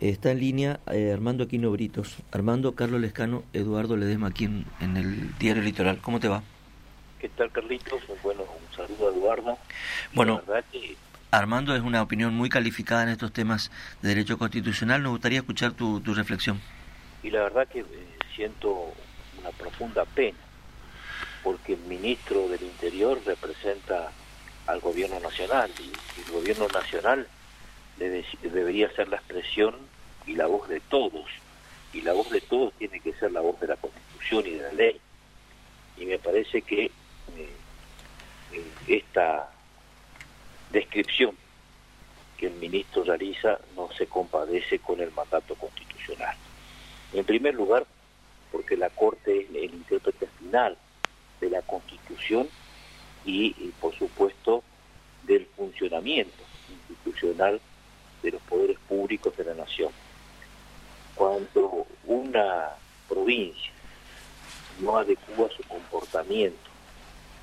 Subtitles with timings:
[0.00, 2.16] Está en línea eh, Armando Aquino Britos.
[2.32, 5.98] Armando, Carlos Lescano, Eduardo Ledesma aquí en, el Diario Litoral.
[5.98, 6.42] ¿Cómo te va?
[7.20, 8.00] ¿Qué tal, Carlitos?
[8.22, 9.58] Bueno, un saludo a Eduardo.
[10.14, 10.40] Bueno,
[11.30, 15.02] Armando es una opinión muy calificada en estos temas de derecho constitucional.
[15.02, 16.58] Nos gustaría escuchar tu, tu reflexión.
[17.22, 17.84] Y la verdad que eh,
[18.34, 18.94] siento
[19.38, 20.38] una profunda pena,
[21.44, 24.10] porque el ministro del Interior representa
[24.66, 25.92] al gobierno nacional y
[26.22, 27.28] el gobierno nacional
[28.00, 29.74] debería ser la expresión
[30.26, 31.26] y la voz de todos.
[31.92, 34.62] Y la voz de todos tiene que ser la voz de la Constitución y de
[34.62, 35.00] la ley.
[35.96, 36.90] Y me parece que eh,
[38.52, 39.50] eh, esta
[40.70, 41.36] descripción
[42.38, 46.34] que el ministro realiza no se compadece con el mandato constitucional.
[47.12, 47.86] En primer lugar,
[48.50, 50.76] porque la Corte es el intérprete final
[51.40, 52.48] de la Constitución
[53.26, 54.64] y por supuesto,
[55.24, 56.42] del funcionamiento
[56.88, 57.60] institucional
[58.22, 59.90] de los poderes públicos de la nación.
[61.14, 62.70] Cuando una
[63.08, 63.72] provincia
[64.80, 66.70] no adecua su comportamiento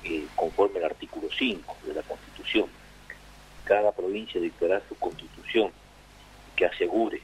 [0.04, 2.66] eh, conforme al artículo 5 de la Constitución,
[3.64, 5.70] cada provincia dictará su constitución
[6.56, 7.20] que asegure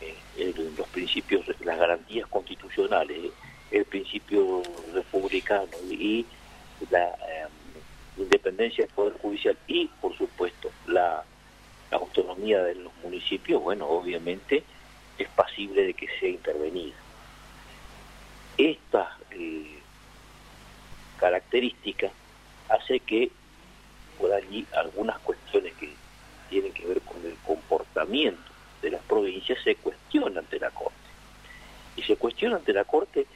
[0.00, 3.30] eh, los principios, las garantías constitucionales,
[3.70, 6.26] el principio republicano y
[6.90, 7.46] la eh,
[8.16, 11.24] independencia del Poder Judicial y, por supuesto, la
[11.94, 14.62] autonomía de los municipios, bueno, obviamente
[15.18, 16.94] es pasible de que sea intervenida.
[18.56, 19.78] Esta eh,
[21.18, 22.10] característica
[22.68, 23.30] hace que
[24.18, 25.92] por allí algunas cuestiones que
[26.50, 30.94] tienen que ver con el comportamiento de las provincias se cuestionan ante la Corte.
[31.96, 33.26] Y se cuestiona ante la Corte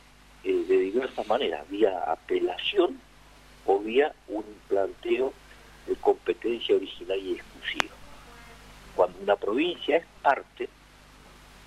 [0.45, 3.00] eh, de diversas maneras, vía apelación
[3.67, 5.33] o vía un planteo
[5.87, 7.95] de competencia original y exclusiva
[8.98, 10.68] cuando una provincia es parte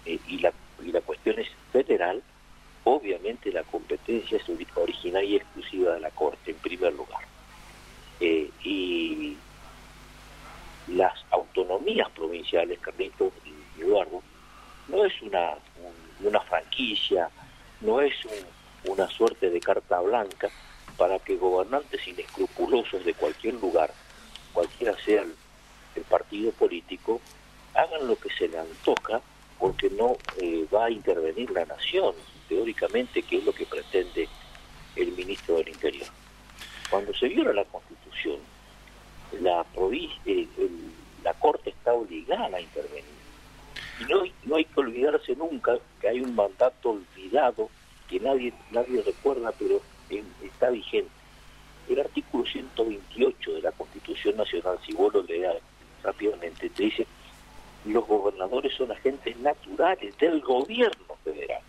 [0.05, 0.51] eh, y, la,
[0.83, 2.21] y la cuestión es federal,
[2.83, 4.43] obviamente la competencia es
[4.75, 7.21] original y exclusiva de la Corte, en primer lugar.
[8.20, 9.37] Eh, y
[10.89, 14.21] las autonomías provinciales, Carlitos y Eduardo,
[14.89, 15.53] no es una,
[16.20, 17.30] una franquicia,
[17.80, 18.14] no es
[18.83, 20.49] una suerte de carta blanca
[20.97, 23.93] para que gobernantes inescrupulosos de cualquier lugar,
[24.52, 25.33] cualquiera sea el
[25.95, 27.21] el partido político
[27.73, 29.21] hagan lo que se le antoja
[29.59, 32.15] porque no eh, va a intervenir la nación,
[32.49, 34.27] teóricamente, que es lo que pretende
[34.95, 36.07] el ministro del Interior.
[36.89, 38.39] Cuando se viola la Constitución,
[39.39, 39.63] la,
[40.25, 40.47] eh,
[41.23, 43.05] la Corte está obligada a intervenir.
[43.99, 47.69] Y no, no hay que olvidarse nunca que hay un mandato olvidado
[48.09, 49.79] que nadie, nadie recuerda, pero
[50.43, 51.11] está vigente.
[51.87, 55.58] El artículo 128 de la Constitución Nacional, si vos lo leas,
[56.04, 57.08] rápidamente, te dice,
[57.86, 61.62] los gobernadores son agentes naturales del gobierno federal.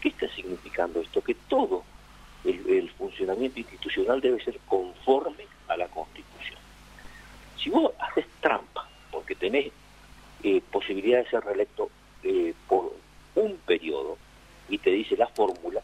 [0.00, 1.22] ¿Qué está significando esto?
[1.22, 1.84] Que todo
[2.44, 6.58] el, funcionamiento institucional debe ser conforme a la Constitución.
[7.58, 9.72] Si vos haces trampa, porque tenés
[10.42, 11.90] eh, posibilidad de ser reelecto
[12.24, 12.94] eh, por
[13.36, 14.18] un periodo,
[14.68, 15.82] y te dice la fórmula,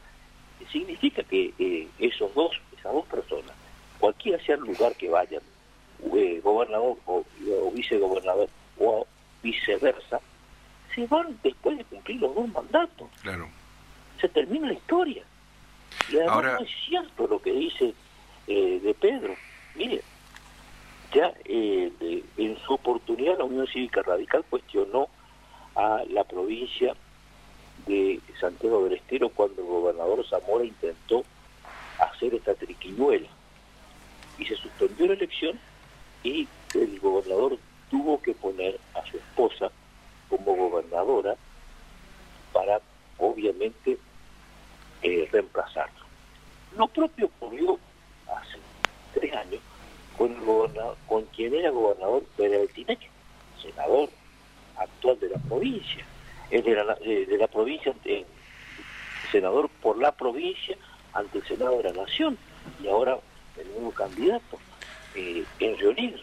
[0.72, 3.52] significa que eh, esos dos, esas dos personas,
[3.98, 5.42] cualquiera sea el lugar que vayan,
[6.14, 7.24] eh, gobernador o,
[7.72, 8.48] vicegobernador
[8.78, 9.06] o
[9.42, 10.20] viceversa,
[10.94, 13.08] se van después de cumplir los dos mandatos.
[13.22, 13.48] Claro.
[14.20, 15.22] Se termina la historia.
[16.10, 16.52] Y además Ahora...
[16.54, 17.94] no es cierto lo que dice
[18.46, 19.34] eh, de Pedro.
[19.74, 20.02] Mire,
[21.12, 21.92] ya eh,
[22.36, 25.08] en su oportunidad la Unión Cívica Radical cuestionó
[25.74, 26.94] a la provincia
[27.86, 31.24] de Santiago del Estero cuando el gobernador Zamora intentó
[31.98, 33.28] hacer esta triquiñuela
[34.38, 35.58] y se suspendió la elección
[36.28, 37.58] y el gobernador
[37.90, 39.70] tuvo que poner a su esposa
[40.28, 41.36] como gobernadora
[42.52, 42.80] para
[43.18, 43.98] obviamente
[45.02, 46.04] eh, reemplazarlo.
[46.76, 47.78] Lo propio ocurrió
[48.28, 48.58] hace
[49.14, 49.60] tres años
[51.06, 52.98] con, quien era gobernador Pérez Altinec,
[53.62, 54.10] senador
[54.76, 56.04] actual de la provincia,
[56.50, 57.94] de la, de, la provincia,
[59.30, 60.76] senador por la provincia
[61.12, 62.36] ante el Senado de la Nación
[62.82, 63.18] y ahora
[63.56, 64.58] el nuevo candidato
[65.14, 66.22] eh, en reunir.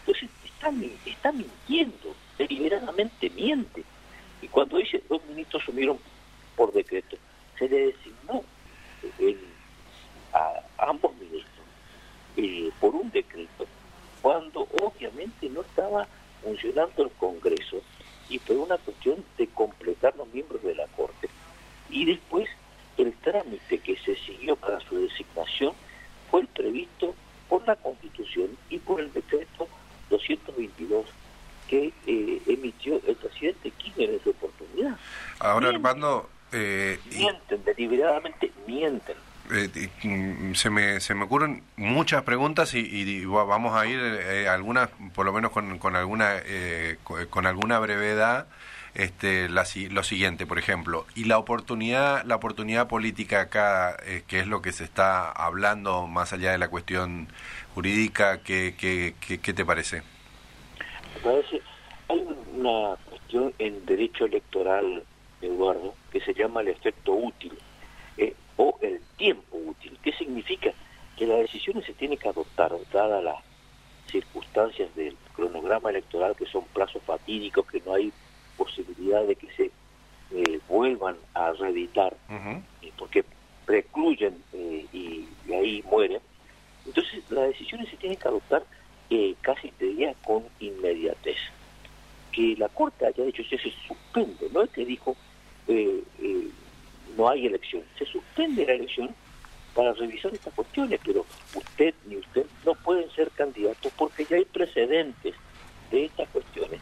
[0.00, 0.30] Entonces
[1.18, 3.84] está, mintiendo, deliberadamente miente.
[4.40, 5.98] Y cuando dice dos ministros asumieron
[6.56, 7.16] por decreto,
[7.58, 8.42] se le designó
[10.32, 11.66] a, ambos ministros
[12.36, 13.66] eh, por un decreto,
[14.22, 16.06] cuando obviamente no estaba
[16.42, 17.80] funcionando el Congreso
[18.28, 21.28] y por una cuestión de completar los miembros de la Corte.
[21.90, 22.48] Y después
[22.96, 25.72] el trámite que se siguió para su designación
[26.30, 27.14] fue el previsto
[27.48, 29.68] por la Constitución y por el decreto
[30.10, 31.06] 222
[31.68, 34.96] que eh, emitió el presidente Kirchner en su oportunidad.
[35.38, 36.30] Ahora, Armando...
[36.50, 39.16] Eh, mienten, deliberadamente mienten.
[39.50, 44.90] Eh, mm, se, me, se me ocurren muchas preguntas y, vamos a ir eh, algunas,
[45.14, 46.98] por lo menos con, con alguna, eh,
[47.30, 48.46] con, alguna brevedad.
[48.94, 53.96] Este, la, lo siguiente, por ejemplo, y la oportunidad, la oportunidad política acá,
[54.26, 57.28] que es lo que se está hablando más allá de la cuestión
[57.78, 60.02] jurídica, ¿qué, qué, qué, te parece?
[61.22, 61.62] Parece,
[62.08, 62.26] hay
[62.56, 65.04] una cuestión en derecho electoral,
[65.40, 67.56] Eduardo, que se llama el efecto útil
[68.56, 69.96] o el tiempo útil.
[70.02, 70.72] ¿Qué significa?
[71.16, 73.36] Que las decisiones se tienen que adoptar, dadas las
[74.10, 78.12] circunstancias del cronograma electoral, que son plazos fatídicos, que no hay
[78.56, 79.70] posibilidad de que se
[80.32, 83.24] eh, vuelvan a reeditar, eh, porque
[83.64, 86.20] precluyen eh, y, ahí mueren.
[86.88, 88.64] Entonces, las decisiones se tienen que adoptar
[89.40, 91.38] casi te diría con inmediatez.
[92.32, 95.16] Que la Corte haya dicho, se suspende, no es que dijo
[97.16, 97.82] no hay elección.
[97.98, 99.14] Se suspende la elección
[99.74, 104.44] para revisar estas cuestiones, pero usted ni usted no pueden ser candidatos porque ya hay
[104.44, 105.34] precedentes
[105.90, 106.80] de estas cuestiones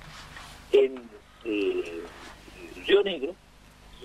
[0.72, 1.02] en
[1.44, 2.02] eh,
[2.86, 3.34] Río Negro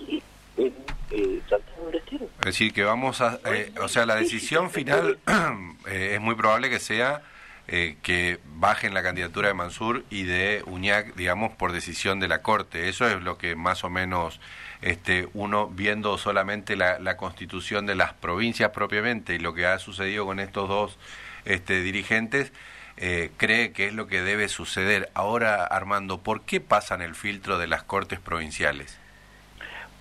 [0.08, 0.22] y
[0.66, 0.74] en
[1.10, 2.24] eh, Santiago del Estero.
[2.40, 3.40] Es decir, que vamos a...
[3.46, 5.18] Eh, o sea, la decisión final
[5.86, 7.22] eh, es muy probable que sea
[7.68, 12.42] eh, que bajen la candidatura de Mansur y de Uñac, digamos, por decisión de la
[12.42, 12.88] Corte.
[12.88, 14.40] Eso es lo que más o menos
[14.82, 20.26] este, uno, viendo solamente la, constitución de las provincias propiamente y lo que ha sucedido
[20.26, 20.98] con estos dos
[21.44, 22.52] este, dirigentes,
[22.96, 25.10] eh, cree que es lo que debe suceder.
[25.14, 28.98] Ahora, Armando, ¿por qué pasan el filtro de las Cortes provinciales?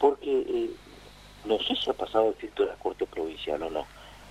[0.01, 0.69] Porque eh,
[1.45, 3.85] no sé si ha pasado el filtro de la Corte provincial o no,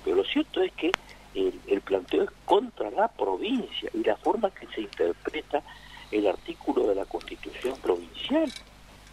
[0.05, 0.93] pero lo cierto es que
[1.35, 5.63] el, planteo es contra la provincia y la forma que se interpreta
[6.11, 8.53] el artículo de la Constitución provincial.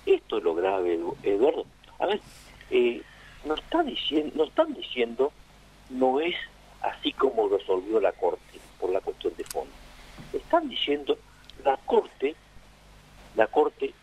[0.06, 1.66] Esto es lo grave, Eduardo.
[2.00, 2.20] A ver,
[2.72, 3.02] eh,
[3.46, 5.32] nos, está diciendo, nos están diciendo
[5.90, 6.36] no es
[6.82, 9.74] así como resolvió la Corte por la cuestión de fondo.
[10.34, 11.18] Están diciendo
[11.64, 12.36] la Corte,
[13.36, 13.94] la Corte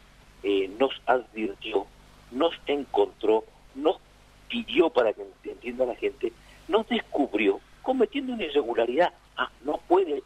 [0.42, 1.86] eh, nos advirtió,
[2.30, 3.44] nos encontró,
[3.74, 3.96] nos
[4.48, 6.32] pidió para que entienda la gente,
[6.68, 9.12] nos descubrió cometiendo una irregularidad.
[9.36, 10.22] Ah, no puede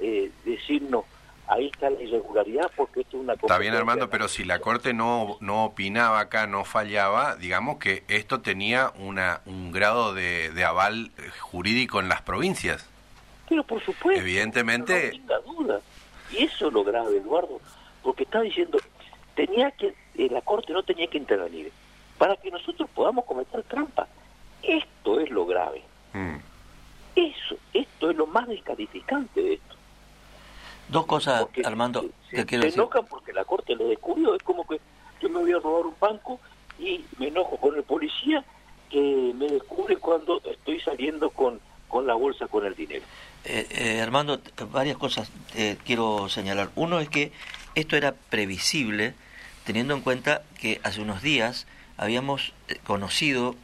[0.00, 1.04] eh, decirnos,
[1.46, 3.46] ahí está la irregularidad porque esto es una cosa...
[3.46, 8.04] Está bien, Armando, pero si la Corte no, no opinaba acá, no fallaba, digamos que
[8.08, 11.10] esto tenía una, un grado de, de aval
[11.40, 12.88] jurídico en las provincias.
[13.48, 14.20] Pero por supuesto.
[14.20, 15.06] Evidentemente.
[15.06, 15.80] No tenga duda.
[16.30, 17.60] Y eso es lo grave, Eduardo,
[18.02, 18.78] porque está diciendo,
[19.34, 21.70] tenía que, eh, la Corte no tenía que intervenir
[22.22, 24.06] para que nosotros podamos cometer trampa.
[24.62, 25.82] Esto es lo grave.
[26.12, 26.36] Mm.
[27.16, 29.74] Eso, esto es lo más descalificante de esto.
[30.86, 34.36] Dos cosas, Armando, que quiero se enojan porque la corte lo descubrió.
[34.36, 34.80] Es como que
[35.20, 36.38] yo me voy a robar un banco
[36.78, 38.44] y me enojo con el policía
[38.88, 41.58] que me descubre cuando estoy saliendo con,
[41.88, 43.04] con la bolsa con el dinero.
[43.44, 44.40] Eh, eh, Armando,
[44.70, 46.70] varias cosas eh, quiero señalar.
[46.76, 47.32] Uno es que
[47.74, 49.14] esto era previsible
[49.64, 51.66] teniendo en cuenta que hace unos días
[51.96, 53.56] habíamos eh, conocido,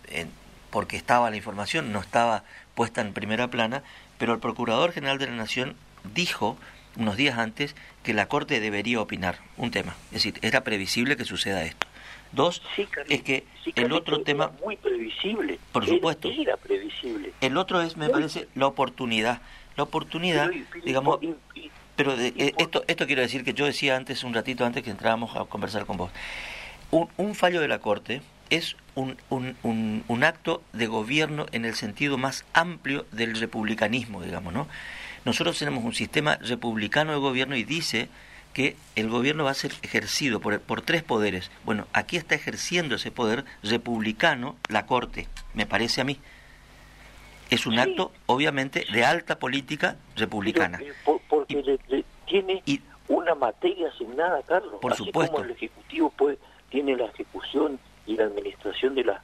[0.71, 2.45] porque estaba la información, no estaba
[2.75, 3.83] puesta en primera plana,
[4.19, 5.77] pero el Procurador General de la Nación
[6.15, 6.57] dijo
[6.97, 9.95] unos días antes que la Corte debería opinar un tema.
[10.07, 11.87] Es decir, era previsible que suceda esto.
[12.33, 12.63] Dos,
[13.09, 13.45] es que
[13.75, 14.53] el otro tema...
[14.63, 15.59] Muy previsible.
[15.73, 16.29] Por supuesto.
[16.29, 17.33] Era previsible.
[17.41, 19.41] El otro es, me parece, la oportunidad.
[19.77, 20.51] La oportunidad,
[20.85, 21.21] digamos...
[21.97, 25.37] pero eh, esto, esto quiero decir que yo decía antes, un ratito antes que entrábamos
[25.37, 26.11] a conversar con vos.
[26.91, 31.75] Un, un fallo de la Corte es un, un, un, acto de gobierno en el
[31.75, 34.67] sentido más amplio del republicanismo, digamos, ¿no?
[35.25, 38.09] Nosotros tenemos un sistema republicano de gobierno y dice
[38.55, 41.51] que el gobierno va a ser ejercido por, por tres poderes.
[41.65, 46.19] Bueno, aquí está ejerciendo ese poder republicano la Corte, me parece a mí.
[47.51, 50.81] Es un acto, obviamente, de alta política republicana.
[50.83, 50.93] Eh,
[51.29, 51.81] porque
[52.27, 52.63] tiene
[53.09, 54.75] una materia asignada, Carlos.
[54.81, 55.33] Por supuesto.
[55.33, 56.39] Como el Ejecutivo puede,
[56.71, 59.23] tiene la ejecución y la administración de, la,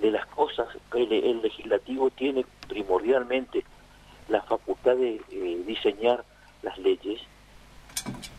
[0.00, 0.68] de las cosas.
[0.94, 3.64] El, el legislativo tiene primordialmente
[4.28, 6.24] la facultad de eh, diseñar
[6.62, 7.20] las leyes.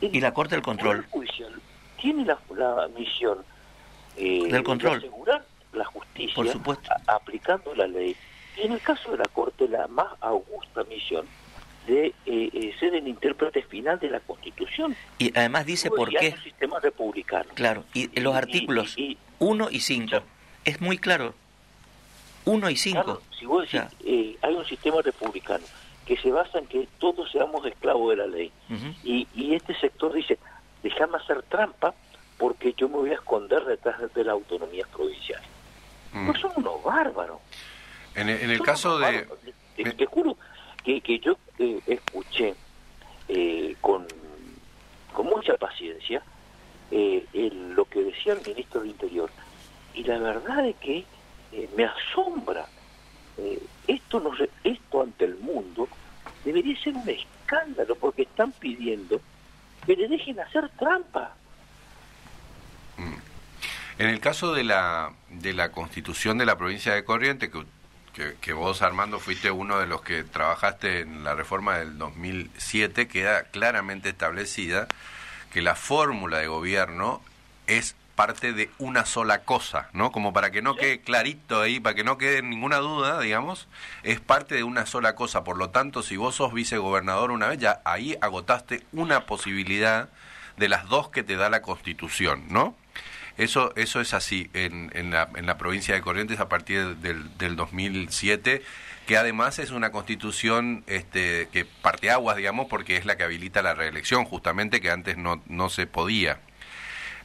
[0.01, 1.05] y la Corte del Control.
[1.09, 1.53] Judicial
[2.01, 3.39] tiene la, la misión
[4.17, 4.99] eh, del control.
[5.01, 6.89] de asegurar la justicia Por supuesto.
[7.07, 8.15] aplicando la ley.
[8.57, 11.25] Y en el caso de la Corte, la más augusta misión
[11.88, 14.96] de eh, ser el intérprete final de la Constitución.
[15.18, 16.34] Y además dice por qué.
[16.38, 17.50] un sistema republicano.
[17.54, 18.96] Claro, y, los artículos
[19.39, 20.18] 1 y 5.
[20.63, 21.34] Es muy claro.
[22.46, 23.22] 1 y 5.
[23.39, 25.65] si vos decís, eh, hay un sistema republicano
[26.06, 28.51] que se basa en que todos seamos esclavos de la ley.
[29.04, 30.38] y, y este sector dice,
[30.84, 31.94] déjame hacer trampa
[32.38, 35.42] porque yo me voy a esconder detrás de la autonomía provincial.
[36.13, 36.27] Mm.
[36.27, 37.39] No son unos bárbaros.
[38.15, 39.27] En el, caso de...
[39.75, 40.38] Te, juro
[40.84, 42.55] que, que yo eh, escuché
[43.27, 44.05] eh, con,
[45.12, 46.21] con mucha paciencia
[46.91, 47.25] eh,
[47.75, 49.31] lo que decía el ministro del Interior.
[49.93, 51.05] Y la verdad es que
[51.51, 52.67] eh, me asombra.
[53.88, 54.31] esto, no
[54.63, 55.88] esto ante el mundo
[56.43, 59.19] debería ser un escándalo porque están pidiendo
[59.85, 61.35] que le dejen hacer trampa.
[62.97, 63.15] Mm.
[63.97, 67.65] En el caso de la, de la constitución de la provincia de Corrientes, que
[68.39, 73.43] que, vos, Armando, fuiste uno de los que trabajaste en la reforma del 2007, queda
[73.43, 74.88] claramente establecida
[75.51, 77.22] que la fórmula de gobierno
[77.67, 80.13] es parte de una sola cosa, ¿no?
[80.13, 83.67] Como para que no quede clarito ahí, para que no quede ninguna duda, digamos,
[84.03, 85.43] es parte de una sola cosa.
[85.43, 90.07] Por lo tanto, si vos sos vicegobernador una vez, ya ahí agotaste una posibilidad
[90.55, 92.75] de las dos que te da la Constitución, ¿no?
[93.38, 97.38] Eso, eso es así en, en, la, en la provincia de Corrientes a partir del,
[97.38, 98.62] del 2007
[99.06, 103.62] que además es una constitución este, que parte aguas, digamos, porque es la que habilita
[103.62, 106.39] la reelección, justamente que antes no, no se podía.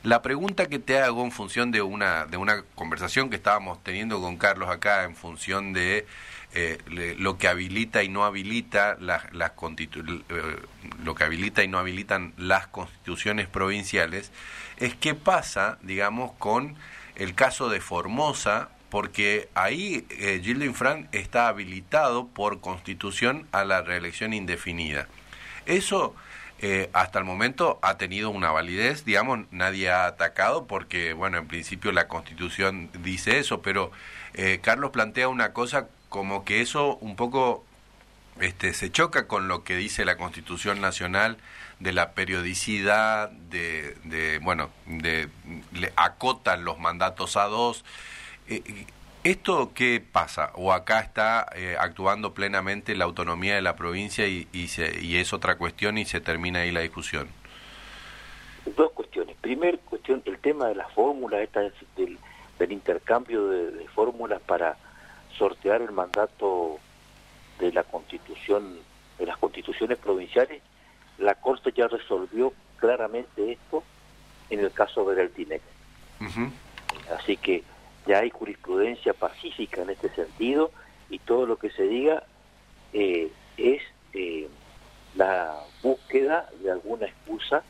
[0.02, 4.20] La pregunta que te hago en función de una, de una conversación que estábamos teniendo
[4.20, 6.06] con Carlos acá, en función de
[6.54, 6.78] eh,
[7.18, 10.56] lo que habilita y no habilita las, las eh,
[11.04, 14.30] lo que habilita y no habilitan las constituciones provinciales
[14.78, 16.76] es qué pasa digamos con
[17.16, 20.64] el caso de Formosa porque ahí eh, Gildo
[21.12, 25.06] está habilitado por constitución a la reelección indefinida.
[25.64, 26.16] Eso
[26.58, 31.46] eh, hasta el momento ha tenido una validez, digamos, nadie ha atacado porque, bueno, en
[31.46, 33.92] principio la Constitución dice eso, pero
[34.62, 37.64] Carlos plantea una cosa como que eso un poco
[38.40, 41.36] este, se choca con lo que dice la Constitución Nacional
[41.78, 45.28] de la periodicidad, de, de bueno, de,
[45.72, 47.84] le acotan los mandatos a dos.
[48.48, 48.62] Eh,
[49.22, 50.50] ¿Esto qué pasa?
[50.54, 54.68] ¿O acá está eh, actuando plenamente la autonomía de la provincia y, y,
[55.02, 57.28] y, es otra cuestión y se termina ahí la discusión?
[58.76, 59.36] Dos cuestiones.
[59.42, 62.18] Primer cuestión, el tema de la fórmula, esta del,
[62.58, 64.76] del intercambio de fórmulas para
[65.36, 66.78] sortear el mandato
[67.60, 68.78] de la constitución,
[69.18, 70.62] de las constituciones provinciales,
[71.18, 73.84] la Corte ya resolvió claramente esto
[74.48, 75.62] en el caso de Deltinec.
[77.16, 77.62] Así que
[78.06, 80.72] ya hay jurisprudencia pacífica en este sentido
[81.10, 82.24] y todo lo que se diga
[82.92, 83.82] eh, es
[84.14, 84.48] eh,
[85.14, 87.62] la búsqueda de alguna excusa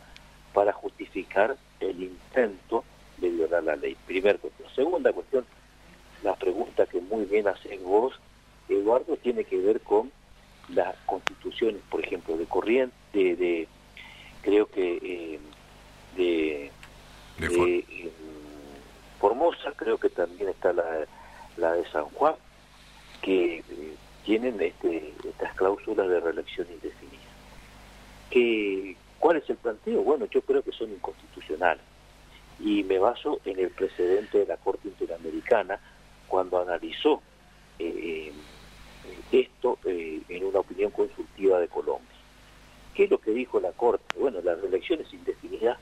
[0.53, 2.85] para justificar el intento
[3.19, 3.97] de violar la ley.
[4.07, 4.69] Primera cuestión.
[4.75, 5.45] Segunda cuestión,
[6.23, 8.15] la pregunta que muy bien haces vos,
[8.71, 10.11] Eduardo, tiene que ver con
[10.69, 13.69] las constituciones, por ejemplo, de Corriente, de,
[14.43, 15.41] creo que eh,
[16.17, 16.71] de,
[17.39, 18.11] de,
[19.19, 20.85] Formosa, creo que también está la,
[21.57, 22.35] la de San Juan,
[23.21, 23.62] que eh,
[24.25, 27.19] tienen este, estas cláusulas de reelección indefinida.
[28.31, 30.03] Que, ¿Cuál es el planteo?
[30.03, 31.83] Bueno, yo creo que son inconstitucionales.
[32.59, 35.79] Y me baso en el precedente de la Corte Interamericana,
[36.29, 37.21] cuando analizó
[37.79, 38.33] eh,
[39.33, 42.09] esto eh, una opinión consultiva de Colombia.
[42.95, 44.05] ¿Qué es lo que dijo la Corte?
[44.19, 45.79] Bueno, las elecciones indefinidas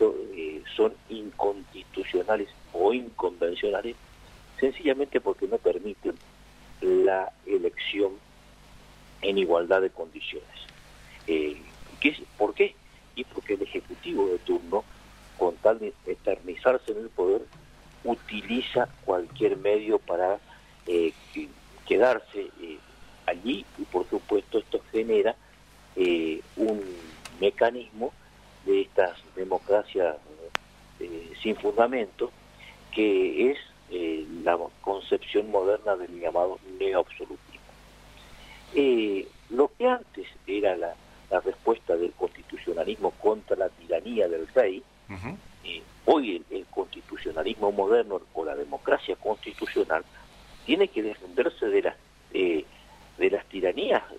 [0.00, 3.96] eh, son inconstitucionales o inconvencionales
[4.58, 6.14] sencillamente porque no permiten
[6.80, 8.12] la elección
[9.22, 10.48] en igualdad de condiciones.
[11.26, 12.74] ¿qué, ¿Por qué?
[13.14, 14.84] Y porque el Ejecutivo de turno,
[15.38, 17.42] con tal de eternizarse en el poder,
[18.04, 20.38] utiliza cualquier medio para
[20.86, 21.12] eh,
[21.86, 22.78] quedarse eh,
[23.26, 25.34] allí y por supuesto esto genera
[25.96, 26.82] eh, un
[27.40, 28.12] mecanismo
[28.64, 30.16] de estas democracias
[31.42, 32.30] sin fundamento
[32.92, 33.58] que es
[34.44, 37.60] la concepción moderna del llamado neoabsolutismo.
[39.50, 40.94] lo que antes era la,
[41.44, 44.82] respuesta del constitucionalismo contra la tiranía del rey,
[46.04, 50.04] hoy el, constitucionalismo moderno o la democracia constitucional
[50.66, 51.96] tiene que defenderse de las
[52.32, 52.64] eh,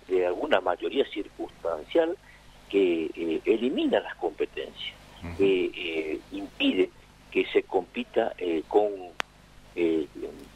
[0.08, 2.16] de alguna mayoría circunstancial
[2.68, 4.94] que eh, elimina las competencias,
[5.38, 6.90] que eh, impide
[7.30, 8.34] que se compita
[8.68, 8.90] con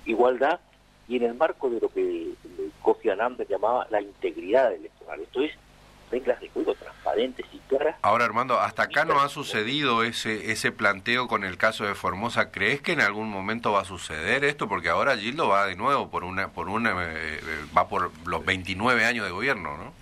[0.05, 0.61] igualdad
[1.09, 2.35] y en el marco de lo que
[2.83, 5.21] Kofi Annan llamaba la integridad electoral.
[5.23, 5.53] Esto es
[6.11, 7.97] reglas de juego transparentes y claras.
[8.03, 12.51] Ahora, Armando, hasta acá no ha sucedido ese ese planteo con el caso de Formosa.
[12.51, 14.69] ¿Crees que en algún momento va a suceder esto?
[14.69, 17.41] Porque ahora Gildo va de nuevo por una por una eh, eh,
[17.77, 19.93] va por los 29 años de gobierno, ¿no?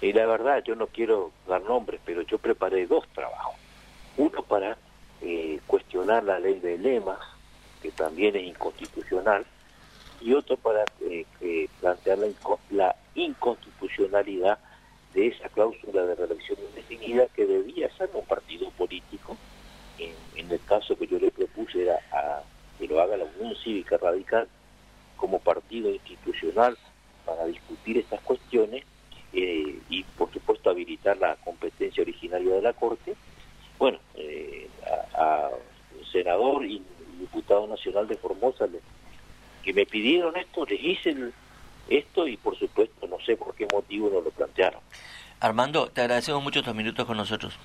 [0.00, 3.56] Y la verdad, yo no quiero dar nombres, pero yo preparé dos trabajos.
[4.16, 4.76] Uno para
[5.20, 7.18] eh, cuestionar la ley de lemas,
[7.82, 9.44] que también es inconstitucional,
[10.20, 12.18] y otro para eh, plantear
[12.70, 14.58] la, inconstitucionalidad
[15.18, 19.36] de esa cláusula de reelección indefinida que debía ser un partido político.
[19.98, 22.42] En, el caso que yo le propuse era a,
[22.78, 24.48] que lo haga la Unión Cívica Radical
[25.16, 26.78] como partido institucional
[27.26, 28.84] para discutir estas cuestiones
[29.32, 33.14] eh, y por supuesto habilitar la competencia originaria de la Corte.
[33.76, 34.68] Bueno, eh,
[35.14, 35.50] a,
[36.12, 36.80] senador y
[37.18, 38.66] diputado nacional de Formosa
[39.62, 41.14] que me pidieron esto, les hice
[41.88, 44.80] esto y por supuesto no sé por qué motivo no lo plantearon.
[45.40, 47.56] Armando, te agradecemos mucho estos minutos con nosotros.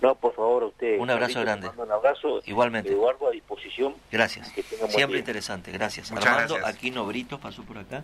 [0.00, 0.98] No, por favor, a usted.
[0.98, 1.70] Un abrazo grande.
[1.76, 2.40] Un abrazo.
[2.44, 2.90] Igualmente.
[2.90, 3.94] Eduardo, a disposición.
[4.10, 4.52] Gracias.
[4.88, 5.70] Siempre interesante.
[5.70, 6.10] Gracias.
[6.10, 8.02] Armando Aquino Brito pasó por acá.